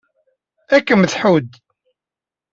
Ad 0.75 0.83
kem-tḥudd. 0.85 1.51